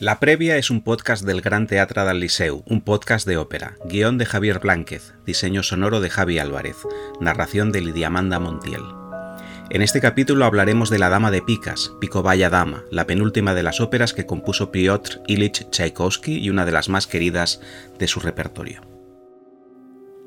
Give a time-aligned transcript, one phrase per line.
[0.00, 4.18] La Previa es un podcast del Gran Teatre del Liceu, un podcast de ópera, guion
[4.18, 6.78] de Javier Blánquez, diseño sonoro de Javi Álvarez,
[7.20, 8.82] narración de Lidia Amanda Montiel.
[9.70, 13.80] En este capítulo hablaremos de La Dama de Picas, Picovaya Dama, la penúltima de las
[13.80, 17.60] óperas que compuso Piotr Ilich Tchaikovsky y una de las más queridas
[17.96, 18.80] de su repertorio.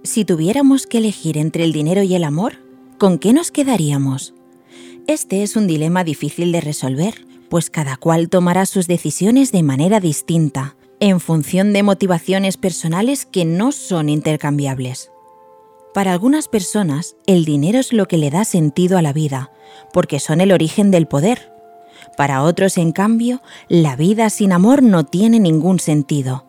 [0.06, 2.54] Si tuviéramos que elegir entre el dinero y el amor,
[2.98, 4.34] ¿con qué nos quedaríamos?
[5.08, 10.00] Este es un dilema difícil de resolver pues cada cual tomará sus decisiones de manera
[10.00, 15.12] distinta, en función de motivaciones personales que no son intercambiables.
[15.94, 19.52] Para algunas personas, el dinero es lo que le da sentido a la vida,
[19.94, 21.52] porque son el origen del poder.
[22.16, 26.46] Para otros, en cambio, la vida sin amor no tiene ningún sentido.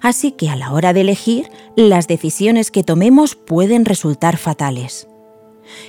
[0.00, 5.08] Así que a la hora de elegir, las decisiones que tomemos pueden resultar fatales.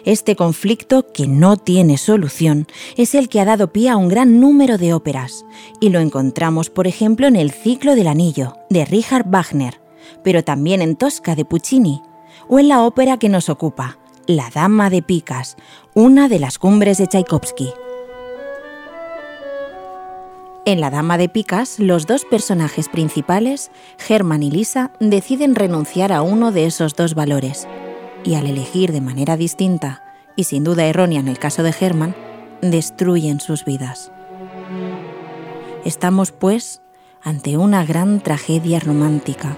[0.06, 4.40] Este conflicto, que no tiene solución, es el que ha dado pie a un gran
[4.40, 5.46] número de óperas,
[5.80, 9.80] y lo encontramos, por ejemplo, en el Ciclo del Anillo, de Richard Wagner,
[10.24, 12.02] pero también en Tosca de Puccini,
[12.48, 15.58] o en la ópera que nos ocupa, La Dama de Picas,
[15.94, 17.72] una de las cumbres de Tchaikovsky.
[20.66, 23.70] En La Dama de Picas, los dos personajes principales,
[24.08, 27.68] Herman y Lisa, deciden renunciar a uno de esos dos valores,
[28.24, 30.04] y al elegir de manera distinta,
[30.36, 32.16] y sin duda errónea en el caso de Herman,
[32.62, 34.12] destruyen sus vidas.
[35.86, 36.82] Estamos, pues,
[37.22, 39.58] ante una gran tragedia romántica,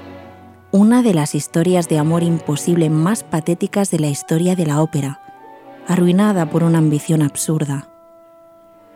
[0.71, 5.21] una de las historias de amor imposible más patéticas de la historia de la ópera,
[5.88, 7.88] arruinada por una ambición absurda.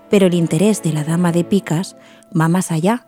[0.10, 1.96] Pero el interés de la Dama de Picas
[2.38, 3.06] va más allá,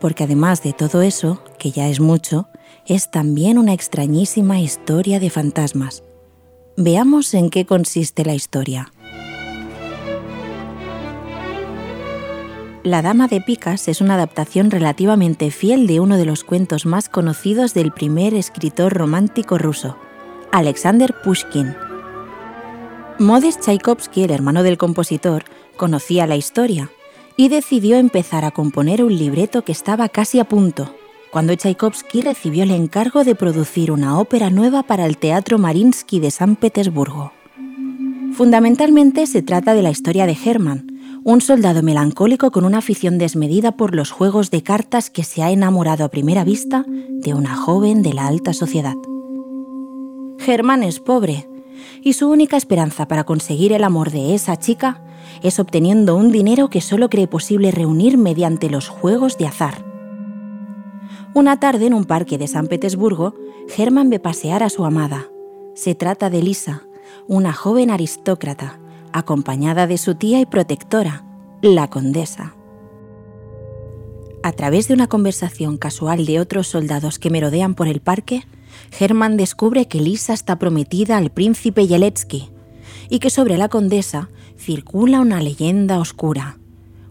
[0.00, 2.48] porque además de todo eso, que ya es mucho,
[2.88, 6.02] es también una extrañísima historia de fantasmas.
[6.78, 8.90] Veamos en qué consiste la historia.
[12.84, 17.10] La Dama de Picas es una adaptación relativamente fiel de uno de los cuentos más
[17.10, 19.98] conocidos del primer escritor romántico ruso,
[20.50, 21.76] Alexander Pushkin.
[23.18, 25.44] Modest Tchaikovsky, el hermano del compositor,
[25.76, 26.90] conocía la historia
[27.36, 30.94] y decidió empezar a componer un libreto que estaba casi a punto,
[31.30, 36.30] cuando Tchaikovsky recibió el encargo de producir una ópera nueva para el Teatro Marinsky de
[36.30, 37.32] San Petersburgo.
[38.32, 40.86] Fundamentalmente se trata de la historia de Hermann,
[41.24, 45.50] un soldado melancólico con una afición desmedida por los juegos de cartas que se ha
[45.50, 48.94] enamorado a primera vista de una joven de la alta sociedad.
[50.46, 51.48] Hermann es pobre
[52.02, 55.02] y su única esperanza para conseguir el amor de esa chica
[55.42, 59.87] es obteniendo un dinero que solo cree posible reunir mediante los juegos de azar.
[61.34, 63.34] Una tarde en un parque de San Petersburgo,
[63.76, 65.28] Hermann ve pasear a su amada.
[65.74, 66.84] Se trata de Lisa,
[67.26, 68.80] una joven aristócrata,
[69.12, 71.24] acompañada de su tía y protectora,
[71.60, 72.54] la condesa.
[74.42, 78.44] A través de una conversación casual de otros soldados que merodean por el parque,
[78.98, 82.50] Hermann descubre que Lisa está prometida al príncipe Yeletsky
[83.10, 86.58] y que sobre la condesa circula una leyenda oscura.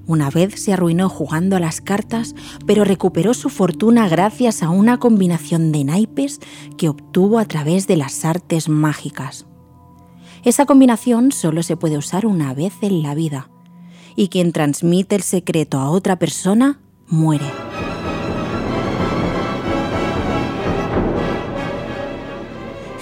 [0.07, 2.34] Una vez se arruinó jugando a las cartas,
[2.66, 6.40] pero recuperó su fortuna gracias a una combinación de naipes
[6.78, 9.45] que obtuvo a través de las artes mágicas.
[10.45, 13.50] Esa combinación solo se puede usar una vez en la vida,
[14.16, 17.45] y quien transmite el secreto a otra persona muere.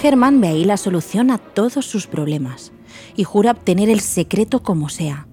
[0.01, 2.71] Germán ve ahí la solución a todos sus problemas
[3.15, 5.27] y jura obtener el secreto como sea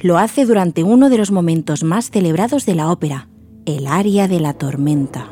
[0.00, 3.28] lo hace durante uno de los momentos más celebrados de la ópera,
[3.66, 5.30] el aria de la tormenta.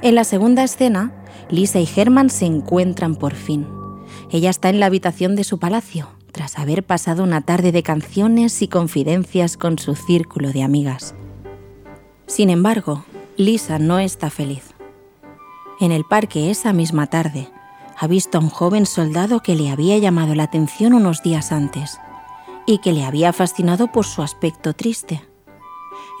[0.00, 1.12] En la segunda escena,
[1.50, 3.66] Lisa y Herman se encuentran por fin.
[4.30, 8.62] Ella está en la habitación de su palacio, tras haber pasado una tarde de canciones
[8.62, 11.16] y confidencias con su círculo de amigas.
[12.26, 13.04] Sin embargo,
[13.36, 14.74] Lisa no está feliz.
[15.80, 17.48] En el parque esa misma tarde,
[17.98, 21.98] ha visto a un joven soldado que le había llamado la atención unos días antes
[22.66, 25.26] y que le había fascinado por su aspecto triste.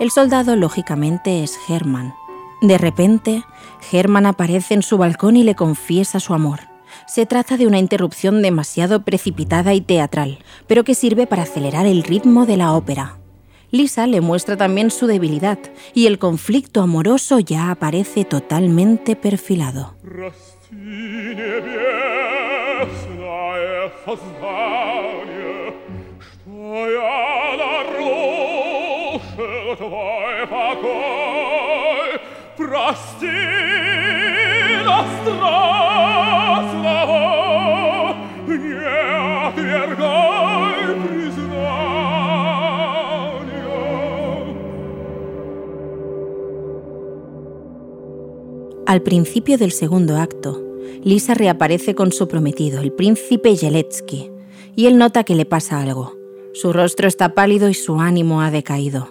[0.00, 2.14] El soldado lógicamente es Herman,
[2.60, 3.44] de repente,
[3.92, 6.60] Herman aparece en su balcón y le confiesa su amor.
[7.06, 12.02] Se trata de una interrupción demasiado precipitada y teatral, pero que sirve para acelerar el
[12.02, 13.18] ritmo de la ópera.
[13.70, 15.58] Lisa le muestra también su debilidad
[15.94, 19.94] y el conflicto amoroso ya aparece totalmente perfilado.
[48.88, 50.64] Al principio del segundo acto,
[51.04, 54.30] Lisa reaparece con su prometido, el príncipe Yeletsky,
[54.76, 56.16] y él nota que le pasa algo.
[56.54, 59.08] Su rostro está pálido y su ánimo ha decaído.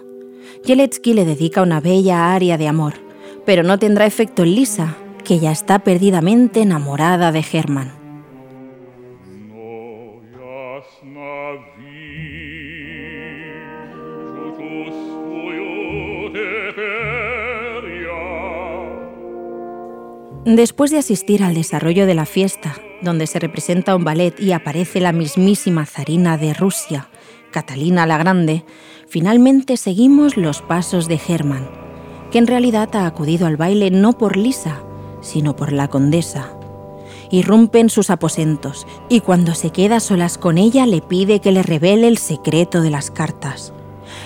[0.64, 2.94] Yeletsky le dedica una bella aria de amor,
[3.48, 7.90] pero no tendrá efecto en Lisa, que ya está perdidamente enamorada de Herman.
[20.44, 25.00] Después de asistir al desarrollo de la fiesta, donde se representa un ballet y aparece
[25.00, 27.08] la mismísima zarina de Rusia,
[27.50, 28.66] Catalina la Grande,
[29.08, 31.87] finalmente seguimos los pasos de Herman,
[32.30, 34.80] que en realidad ha acudido al baile no por Lisa,
[35.20, 36.50] sino por la condesa.
[37.30, 41.52] Irrumpe en sus aposentos y cuando se queda a solas con ella le pide que
[41.52, 43.72] le revele el secreto de las cartas.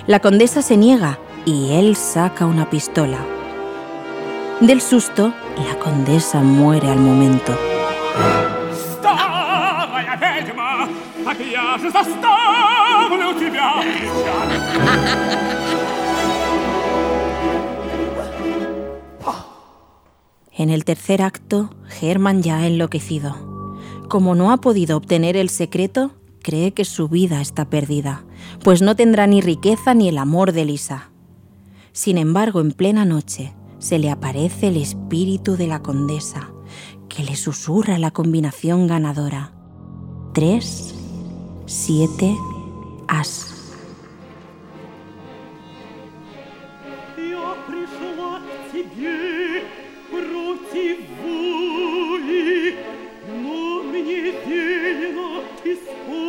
[0.07, 3.19] La condesa se niega y él saca una pistola.
[4.61, 7.53] Del susto, la condesa muere al momento.
[20.55, 21.71] En el tercer acto,
[22.01, 23.73] Herman ya ha enloquecido.
[24.09, 26.13] Como no ha podido obtener el secreto,
[26.43, 28.25] cree que su vida está perdida,
[28.63, 31.11] pues no tendrá ni riqueza ni el amor de Lisa.
[31.93, 36.53] Sin embargo, en plena noche, se le aparece el espíritu de la condesa,
[37.09, 39.53] que le susurra la combinación ganadora.
[40.35, 40.95] 3,
[41.67, 42.37] 7,
[43.09, 43.52] as.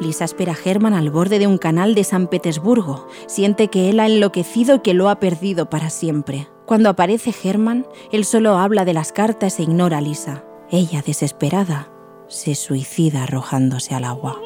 [0.00, 3.08] Lisa espera a Herman al borde de un canal de San Petersburgo.
[3.26, 6.48] Siente que él ha enloquecido y que lo ha perdido para siempre.
[6.66, 10.44] Cuando aparece Herman, él solo habla de las cartas e ignora a Lisa.
[10.70, 11.90] Ella, desesperada,
[12.28, 14.40] se suicida arrojándose al agua.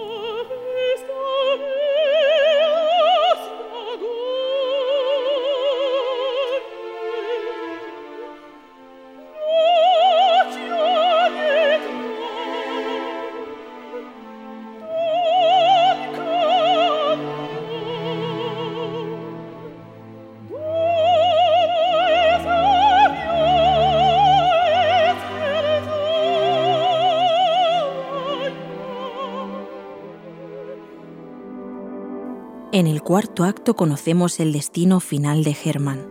[32.81, 36.09] En el cuarto acto conocemos el destino final de Herman.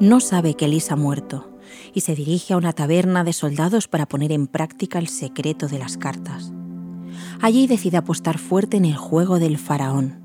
[0.00, 1.50] No sabe que Lisa ha muerto
[1.92, 5.78] y se dirige a una taberna de soldados para poner en práctica el secreto de
[5.78, 6.54] las cartas.
[7.42, 10.22] Allí decide apostar fuerte en el juego del faraón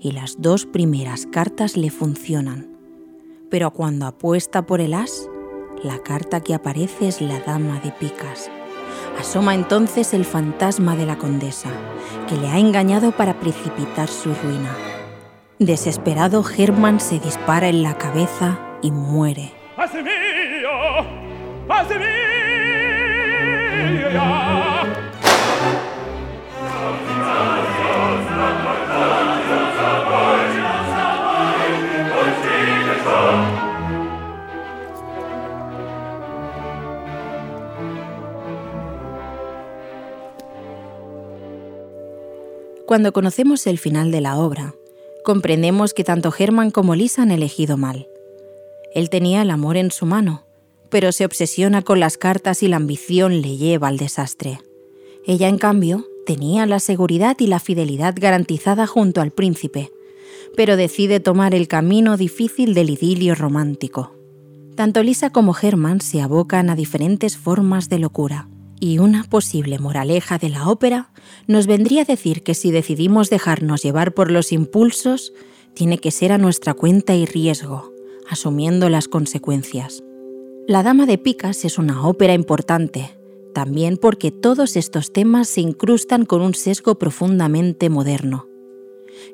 [0.00, 2.74] y las dos primeras cartas le funcionan.
[3.50, 5.28] Pero cuando apuesta por el as,
[5.84, 8.50] la carta que aparece es la dama de picas.
[9.20, 11.68] Asoma entonces el fantasma de la condesa,
[12.30, 14.74] que le ha engañado para precipitar su ruina.
[15.66, 19.52] Desesperado, Herman se dispara en la cabeza y muere.
[42.86, 44.74] Cuando conocemos el final de la obra,
[45.24, 48.06] comprendemos que tanto Herman como Lisa han elegido mal.
[48.94, 50.44] Él tenía el amor en su mano,
[50.90, 54.60] pero se obsesiona con las cartas y la ambición le lleva al desastre.
[55.26, 59.90] Ella, en cambio, tenía la seguridad y la fidelidad garantizada junto al príncipe,
[60.56, 64.12] pero decide tomar el camino difícil del idilio romántico.
[64.74, 68.48] Tanto Lisa como Herman se abocan a diferentes formas de locura,
[68.84, 71.10] Y una posible moraleja de la ópera
[71.46, 75.32] nos vendría a decir que si decidimos dejarnos llevar por los impulsos,
[75.72, 77.92] tiene que ser a nuestra cuenta y riesgo,
[78.28, 80.02] asumiendo las consecuencias.
[80.66, 83.16] La Dama de Picas es una ópera importante,
[83.54, 88.48] también porque todos estos temas se incrustan con un sesgo profundamente moderno.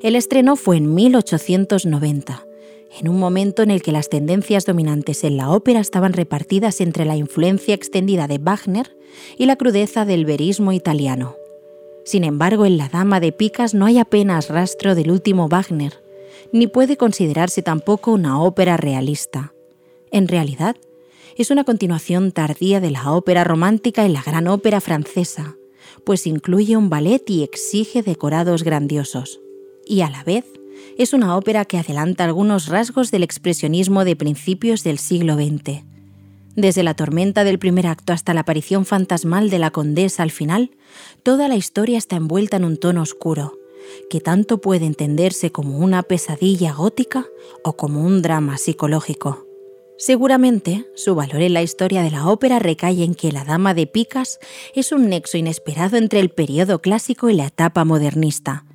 [0.03, 2.45] El estreno fue en 1890,
[2.97, 7.05] en un momento en el que las tendencias dominantes en la ópera estaban repartidas entre
[7.05, 8.97] la influencia extendida de Wagner
[9.37, 11.35] y la crudeza del verismo italiano.
[12.05, 16.01] Sin embargo, en La Dama de Picas no hay apenas rastro del último Wagner,
[16.51, 19.53] ni puede considerarse tampoco una ópera realista.
[20.11, 20.75] En realidad,
[21.37, 25.55] es una continuación tardía de la ópera romántica en la gran ópera francesa,
[26.03, 29.39] pues incluye un ballet y exige decorados grandiosos.
[29.85, 30.45] Y a la vez,
[30.97, 35.83] es una ópera que adelanta algunos rasgos del expresionismo de principios del siglo XX.
[36.55, 40.71] Desde la tormenta del primer acto hasta la aparición fantasmal de la condesa al final,
[41.23, 43.57] toda la historia está envuelta en un tono oscuro,
[44.09, 47.25] que tanto puede entenderse como una pesadilla gótica
[47.63, 49.45] o como un drama psicológico.
[49.97, 53.85] Seguramente, su valor en la historia de la ópera recae en que La Dama de
[53.85, 54.39] Picas
[54.73, 58.65] es un nexo inesperado entre el periodo clásico y la etapa modernista.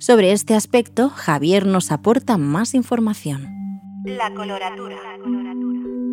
[0.00, 3.80] Sobre este aspecto, Javier nos aporta más información.
[4.04, 4.96] La coloratura.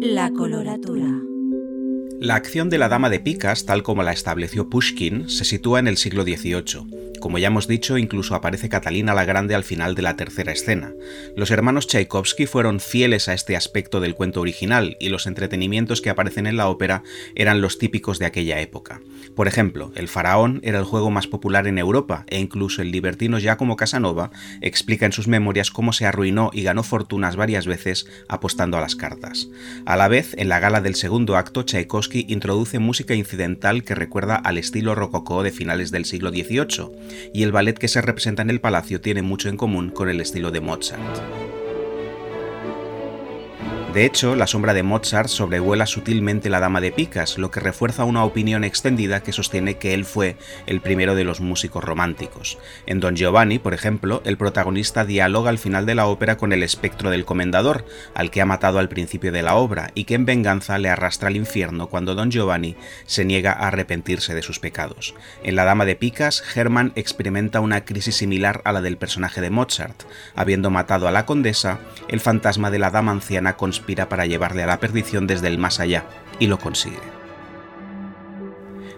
[0.02, 1.35] La coloratura.
[2.22, 5.88] La acción de la Dama de Picas, tal como la estableció Pushkin, se sitúa en
[5.88, 7.06] el siglo XVIII.
[7.20, 10.94] Como ya hemos dicho, incluso aparece Catalina la Grande al final de la tercera escena.
[11.36, 16.10] Los hermanos Tchaikovsky fueron fieles a este aspecto del cuento original y los entretenimientos que
[16.10, 17.04] aparecen en la ópera
[17.36, 19.02] eran los típicos de aquella época.
[19.36, 23.40] Por ejemplo, el faraón era el juego más popular en Europa e incluso el libertino
[23.40, 24.32] Giacomo Casanova
[24.62, 28.96] explica en sus memorias cómo se arruinó y ganó fortunas varias veces apostando a las
[28.96, 29.50] cartas.
[29.86, 34.36] A la vez, en la gala del segundo acto, Tchaikovsky introduce música incidental que recuerda
[34.36, 36.92] al estilo rococó de finales del siglo XVIII,
[37.34, 40.22] y el ballet que se representa en el palacio tiene mucho en común con el
[40.22, 41.55] estilo de Mozart.
[43.96, 48.04] De hecho, la sombra de Mozart sobrevuela sutilmente la Dama de Picas, lo que refuerza
[48.04, 50.36] una opinión extendida que sostiene que él fue
[50.66, 52.58] el primero de los músicos románticos.
[52.88, 56.62] En Don Giovanni, por ejemplo, el protagonista dialoga al final de la ópera con el
[56.62, 60.26] espectro del comendador, al que ha matado al principio de la obra, y que en
[60.26, 62.76] venganza le arrastra al infierno cuando Don Giovanni
[63.06, 65.16] se niega a arrepentirse de sus pecados.
[65.42, 69.52] En La Dama de Picas, Hermann experimenta una crisis similar a la del personaje de
[69.52, 70.04] Mozart.
[70.36, 74.68] Habiendo matado a la condesa, el fantasma de la dama anciana conspira para llevarle a
[74.68, 76.06] la perdición desde el más allá,
[76.40, 77.16] y lo consigue.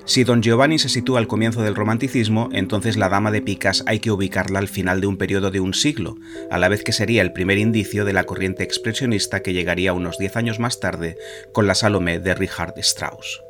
[0.08, 4.00] Si Don Giovanni se sitúa al comienzo del romanticismo, entonces la Dama de Picas hay
[4.00, 6.15] que ubicarla al final de un periodo de un siglo,
[6.50, 10.17] a la vez que sería el primer indicio de la corriente expresionista que llegaría unos
[10.17, 11.17] 10 años más tarde
[11.51, 13.41] con la Salomé de Richard Strauss.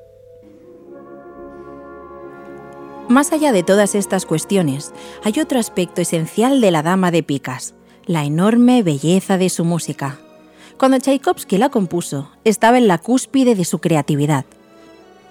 [3.07, 7.75] Más allá de todas estas cuestiones, hay otro aspecto esencial de la Dama de Picas,
[8.07, 10.17] la enorme belleza de su música.
[10.77, 14.45] Cuando Tchaikovsky la compuso, estaba en la cúspide de su creatividad.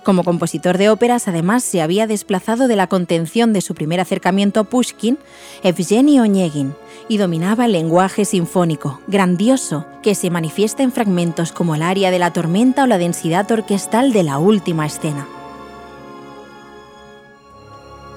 [0.02, 4.58] Como compositor de óperas, además, se había desplazado de la contención de su primer acercamiento
[4.58, 5.18] a Pushkin,
[5.62, 6.74] Evgeny Onegin,
[7.08, 12.18] y dominaba el lenguaje sinfónico, grandioso, que se manifiesta en fragmentos como el aria de
[12.18, 15.28] la tormenta o la densidad orquestal de la última escena.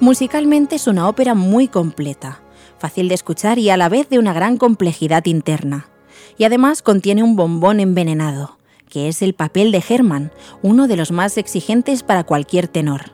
[0.00, 2.40] Musicalmente es una ópera muy completa,
[2.78, 5.86] fácil de escuchar y a la vez de una gran complejidad interna
[6.40, 8.56] y además contiene un bombón envenenado,
[8.88, 10.32] que es el papel de Hermann,
[10.62, 13.12] uno de los más exigentes para cualquier tenor.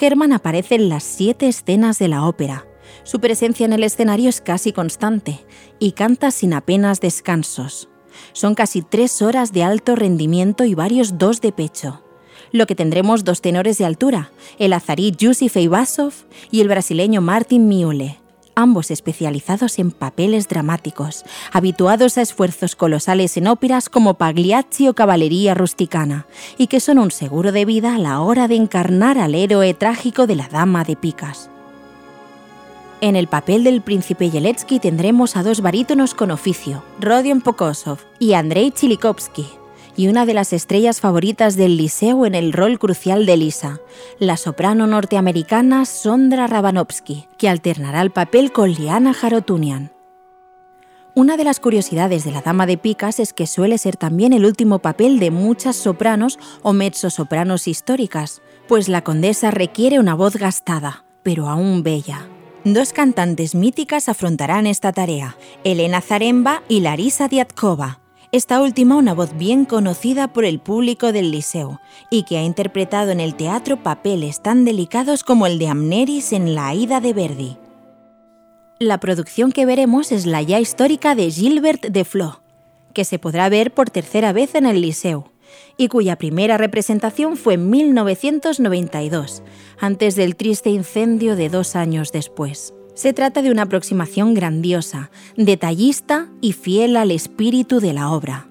[0.00, 2.64] Hermann aparece en las siete escenas de la ópera.
[3.02, 5.44] Su presencia en el escenario es casi constante
[5.80, 7.88] y canta sin apenas descansos.
[8.32, 12.04] Son casi tres horas de alto rendimiento y varios dos de pecho.
[12.52, 16.12] Lo que tendremos dos tenores de altura, el azarí Jussi Feibasov
[16.52, 18.20] y el brasileño Martin Miule,
[18.56, 25.54] ambos especializados en papeles dramáticos, habituados a esfuerzos colosales en óperas como Pagliacci o Caballería
[25.54, 26.26] Rusticana,
[26.58, 30.26] y que son un seguro de vida a la hora de encarnar al héroe trágico
[30.26, 31.50] de la Dama de Picas.
[33.02, 38.32] En el papel del príncipe Yeletsky tendremos a dos barítonos con oficio, Rodion Pokosov y
[38.32, 39.46] Andrei Chilikovsky,
[39.96, 43.80] y una de las estrellas favoritas del liceo en el rol crucial de Lisa,
[44.18, 49.92] la soprano norteamericana Sondra Rabanovsky, que alternará el papel con Liana Jarotunian.
[51.14, 54.44] Una de las curiosidades de la Dama de Picas es que suele ser también el
[54.44, 61.06] último papel de muchas sopranos o mezzosopranos históricas, pues la condesa requiere una voz gastada,
[61.22, 62.28] pero aún bella.
[62.64, 68.00] Dos cantantes míticas afrontarán esta tarea, Elena Zaremba y Larisa Diatkova,
[68.32, 71.80] esta última una voz bien conocida por el público del Liceo
[72.10, 76.54] y que ha interpretado en el teatro papeles tan delicados como el de Amneris en
[76.54, 77.56] La Aida de Verdi.
[78.78, 82.42] La producción que veremos es la ya histórica de Gilbert de Flo,
[82.92, 85.32] que se podrá ver por tercera vez en el Liceo
[85.76, 89.42] y cuya primera representación fue en 1992,
[89.78, 92.74] antes del triste incendio de dos años después.
[92.96, 98.48] Se trata de una aproximación grandiosa, detallista y fiel al espíritu de la obra.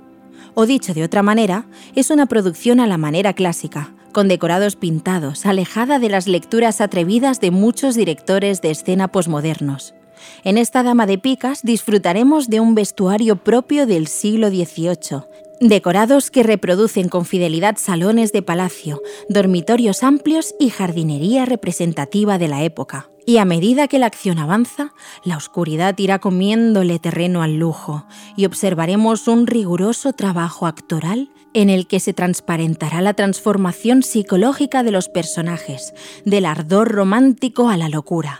[0.53, 5.47] O dicho de otra manera, es una producción a la manera clásica, con decorados pintados,
[5.47, 9.95] alejada de las lecturas atrevidas de muchos directores de escena posmodernos.
[10.43, 15.23] En esta Dama de Picas disfrutaremos de un vestuario propio del siglo XVIII,
[15.59, 22.63] decorados que reproducen con fidelidad salones de palacio, dormitorios amplios y jardinería representativa de la
[22.63, 23.09] época.
[23.27, 28.05] Y a medida que la acción avanza, la oscuridad irá comiéndole terreno al lujo
[28.37, 34.91] y observaremos un riguroso trabajo actoral en el que se transparentará la transformación psicológica de
[34.91, 38.39] los personajes, del ardor romántico a la locura.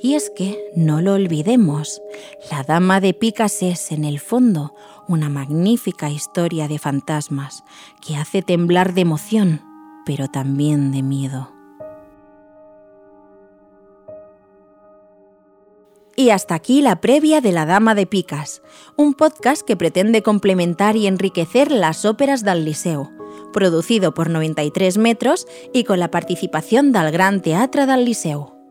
[0.00, 2.00] Y es que, no lo olvidemos,
[2.50, 4.74] la Dama de Picas es, en el fondo,
[5.08, 7.64] una magnífica historia de fantasmas
[8.00, 9.62] que hace temblar de emoción,
[10.06, 11.61] pero también de miedo.
[16.16, 18.62] Y hasta aquí la previa de La Dama de Picas,
[18.96, 23.10] un podcast que pretende complementar y enriquecer las óperas del Liceo,
[23.52, 28.61] producido por 93 metros y con la participación del Gran Teatro del Liceo.